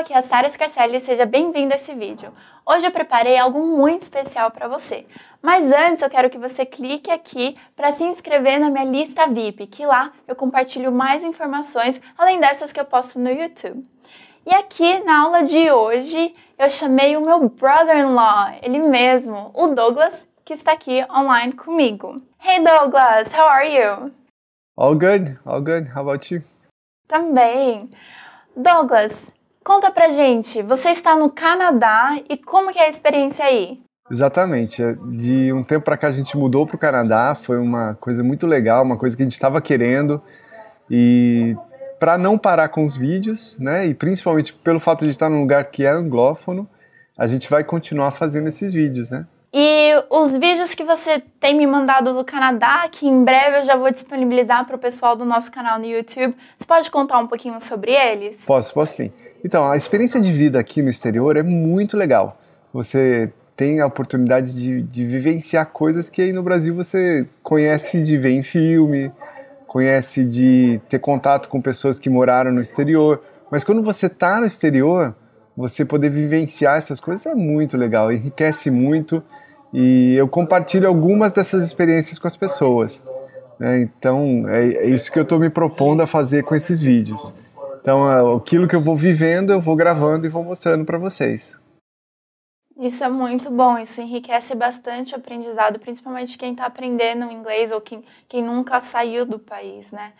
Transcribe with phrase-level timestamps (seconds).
[0.00, 2.32] aqui é a Sara Scarcelli e seja bem-vindo a esse vídeo.
[2.64, 5.06] Hoje eu preparei algo muito especial para você.
[5.42, 9.66] Mas antes eu quero que você clique aqui para se inscrever na minha lista VIP,
[9.66, 13.86] que lá eu compartilho mais informações além dessas que eu posto no YouTube.
[14.46, 20.26] E aqui na aula de hoje eu chamei o meu brother-in-law, ele mesmo, o Douglas,
[20.46, 22.22] que está aqui online comigo.
[22.42, 24.12] Hey Douglas, how are you?
[24.78, 25.90] All good, all good.
[25.94, 26.42] How about you?
[27.06, 27.90] Também.
[28.56, 29.30] Douglas,
[29.64, 33.80] conta pra gente, você está no Canadá e como que é a experiência aí?
[34.10, 34.82] Exatamente.
[35.06, 38.46] De um tempo para cá a gente mudou para o Canadá, foi uma coisa muito
[38.46, 40.20] legal, uma coisa que a gente estava querendo.
[40.90, 41.56] E
[42.00, 45.64] para não parar com os vídeos, né, e principalmente pelo fato de estar num lugar
[45.70, 46.68] que é anglófono,
[47.16, 49.26] a gente vai continuar fazendo esses vídeos, né?
[49.52, 53.76] E os vídeos que você tem me mandado do Canadá, que em breve eu já
[53.76, 57.60] vou disponibilizar para o pessoal do nosso canal no YouTube, você pode contar um pouquinho
[57.60, 58.36] sobre eles?
[58.46, 59.12] Posso, posso sim.
[59.44, 62.40] Então, a experiência de vida aqui no exterior é muito legal.
[62.72, 68.16] Você tem a oportunidade de, de vivenciar coisas que aí no Brasil você conhece de
[68.16, 69.10] ver em filme,
[69.66, 73.20] conhece de ter contato com pessoas que moraram no exterior.
[73.50, 75.14] Mas quando você está no exterior,
[75.60, 79.22] você poder vivenciar essas coisas é muito legal, enriquece muito
[79.72, 83.02] e eu compartilho algumas dessas experiências com as pessoas.
[83.58, 83.82] Né?
[83.82, 87.32] Então é, é, isso que eu estou me propondo a fazer com esses vídeos.
[87.80, 91.56] Então é, aquilo que eu vou vivendo eu vou gravando e vou mostrando para vocês.
[92.78, 97.78] Isso é muito bom, isso enriquece bastante o aprendizado, principalmente quem está aprendendo inglês ou
[97.78, 100.14] quem, quem nunca saiu do país, né?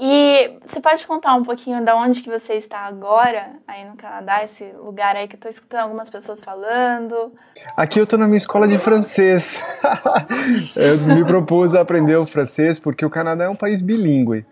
[0.00, 4.44] E você pode contar um pouquinho de onde que você está agora, aí no Canadá,
[4.44, 7.32] esse lugar aí que eu estou escutando algumas pessoas falando?
[7.76, 9.60] Aqui eu estou na minha escola de francês.
[10.76, 14.46] eu me propus a aprender o francês porque o Canadá é um país bilíngue.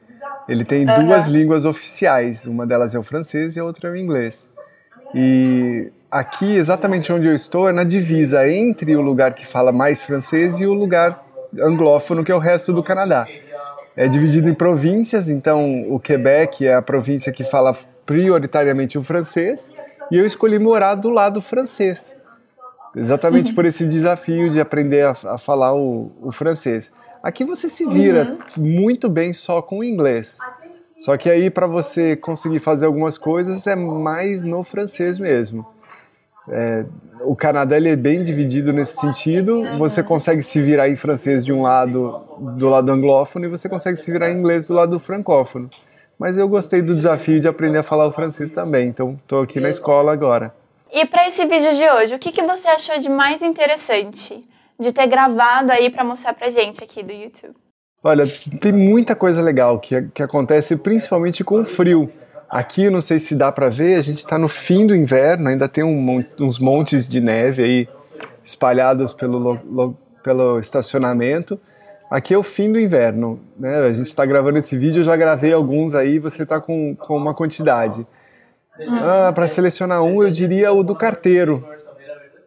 [0.48, 1.06] Ele tem uhum.
[1.06, 4.48] duas línguas oficiais, uma delas é o francês e a outra é o inglês.
[5.14, 10.03] E aqui, exatamente onde eu estou, é na divisa entre o lugar que fala mais
[10.03, 11.25] francês e o lugar
[11.60, 13.28] anglófono, que é o resto do Canadá.
[13.97, 17.75] É dividido em províncias, então o Quebec é a província que fala
[18.05, 19.71] prioritariamente o francês,
[20.11, 22.15] e eu escolhi morar do lado francês,
[22.95, 26.93] exatamente por esse desafio de aprender a, a falar o, o, francês.
[27.23, 28.65] Aqui você se vira uhum.
[28.65, 30.39] muito bem só com o inglês.
[30.99, 35.67] Só que aí para você conseguir fazer algumas coisas é mais no francês mesmo.
[36.49, 36.84] É,
[37.23, 39.65] o Canadá ele é bem dividido nesse sentido.
[39.79, 42.17] Você consegue se virar em francês de um lado,
[42.57, 45.69] do lado anglófono, e você consegue se virar em inglês do lado francófono.
[46.19, 49.61] Mas eu gostei do desafio de aprender a falar o francês também, então estou aqui
[49.61, 50.55] na escola agora.
[50.91, 54.43] E para esse vídeo de hoje, o que, que você achou de mais interessante
[54.78, 57.55] de ter gravado aí para mostrar para gente aqui do YouTube?
[58.03, 58.25] Olha,
[58.61, 62.11] tem muita coisa legal que, que acontece principalmente com o frio.
[62.49, 65.69] Aqui, não sei se dá para ver, a gente está no fim do inverno, ainda
[65.69, 67.89] tem um, uns montes de neve aí
[68.45, 69.59] espalhados pelo,
[70.23, 71.59] pelo estacionamento.
[72.09, 73.79] Aqui é o fim do inverno, né?
[73.79, 77.17] A gente está gravando esse vídeo, eu já gravei alguns aí, você está com, com
[77.17, 78.07] uma quantidade.
[78.78, 81.67] Ah, para selecionar um, eu diria o do carteiro.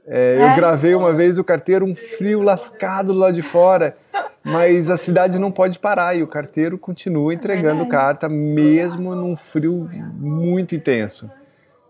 [0.08, 0.56] É, eu é?
[0.56, 3.96] gravei uma vez o carteiro, um frio lascado lá de fora,
[4.44, 9.36] mas a cidade não pode parar e o carteiro continua entregando é carta mesmo num
[9.36, 11.30] frio muito intenso.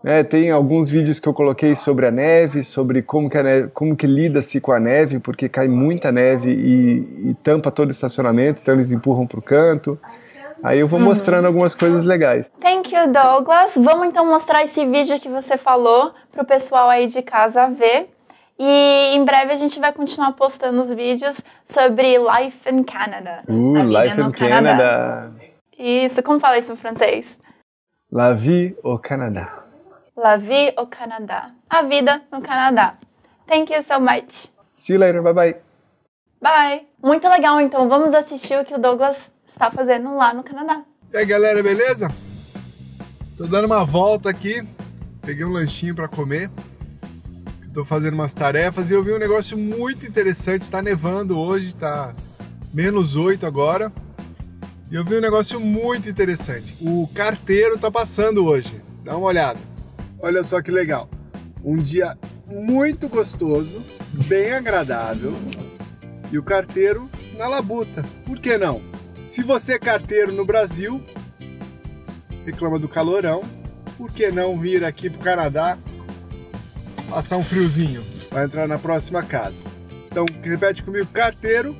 [0.02, 3.94] É, tem alguns vídeos que eu coloquei sobre a neve, sobre como que, neve, como
[3.94, 8.62] que lida-se com a neve, porque cai muita neve e, e tampa todo o estacionamento,
[8.62, 9.98] então eles empurram para o canto.
[10.62, 11.06] Aí eu vou uhum.
[11.06, 12.50] mostrando algumas coisas legais.
[12.60, 13.72] Thank you, Douglas.
[13.76, 18.08] Vamos então mostrar esse vídeo que você falou para o pessoal aí de casa ver.
[18.62, 23.42] E em breve a gente vai continuar postando os vídeos sobre Life in Canada.
[23.48, 24.82] Uh, Life in Canada.
[24.82, 25.32] Canada.
[25.78, 27.38] Isso, como fala isso em francês?
[28.12, 29.48] La vie au Canada.
[30.14, 31.54] La vie au Canada.
[31.70, 32.98] A vida no Canadá.
[33.46, 34.52] Thank you so much.
[34.76, 35.56] See you later, bye bye.
[36.38, 36.86] Bye.
[37.02, 40.82] Muito legal, então vamos assistir o que o Douglas está fazendo lá no Canadá.
[41.10, 42.10] E aí, galera, beleza?
[43.38, 44.62] Tô dando uma volta aqui,
[45.22, 46.50] peguei um lanchinho para comer.
[47.72, 50.62] Tô fazendo umas tarefas e eu vi um negócio muito interessante.
[50.62, 52.12] Está nevando hoje, tá
[52.74, 53.92] menos 8 agora.
[54.90, 56.76] E eu vi um negócio muito interessante.
[56.80, 58.82] O carteiro tá passando hoje.
[59.04, 59.60] Dá uma olhada.
[60.18, 61.08] Olha só que legal.
[61.62, 63.80] Um dia muito gostoso,
[64.26, 65.32] bem agradável.
[66.32, 67.08] E o carteiro
[67.38, 68.04] na labuta.
[68.26, 68.82] Por que não?
[69.26, 71.00] Se você é carteiro no Brasil,
[72.44, 73.42] reclama do calorão,
[73.96, 75.78] por que não vir aqui pro Canadá
[77.10, 78.04] passar um friozinho?
[78.30, 79.62] Vai entrar na próxima casa.
[80.06, 81.76] Então, repete comigo: carteiro,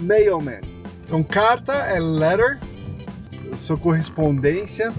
[0.00, 0.60] mailman.
[1.04, 2.60] Então, carta é letter,
[3.56, 4.92] sou correspondência.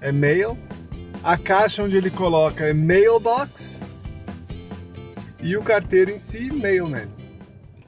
[0.00, 0.58] é mail.
[1.22, 3.80] A caixa onde ele coloca é mailbox.
[5.40, 7.08] E o carteiro em si, mailman.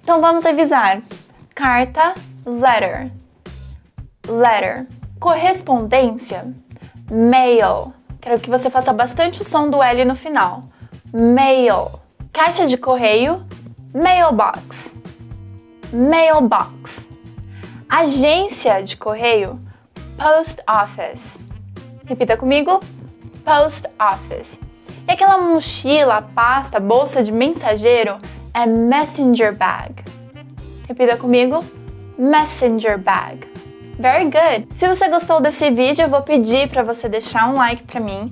[0.02, 1.02] Então vamos revisar.
[1.54, 2.14] Carta,
[2.44, 3.10] letter.
[4.28, 4.86] Letter.
[5.18, 6.54] Correspondência,
[7.10, 7.95] mail.
[8.26, 10.64] Quero que você faça bastante o som do L no final.
[11.14, 11.92] Mail.
[12.32, 13.46] Caixa de correio,
[13.94, 14.96] mailbox.
[15.92, 17.06] Mailbox.
[17.88, 19.60] Agência de correio,
[20.18, 21.38] post office.
[22.04, 22.80] Repita comigo:
[23.44, 24.58] post office.
[25.06, 28.18] E aquela mochila, pasta, bolsa de mensageiro
[28.52, 30.04] é messenger bag.
[30.88, 31.64] Repita comigo:
[32.18, 33.46] messenger bag.
[33.98, 34.68] Very good!
[34.78, 38.30] Se você gostou desse vídeo, eu vou pedir para você deixar um like para mim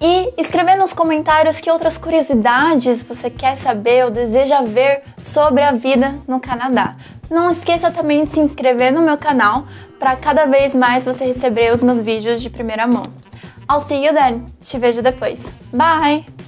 [0.00, 5.72] e escrever nos comentários que outras curiosidades você quer saber ou deseja ver sobre a
[5.72, 6.96] vida no Canadá.
[7.30, 9.66] Não esqueça também de se inscrever no meu canal
[9.98, 13.04] para cada vez mais você receber os meus vídeos de primeira mão.
[13.70, 14.46] I'll see you then.
[14.60, 15.46] Te vejo depois.
[15.72, 16.41] Bye!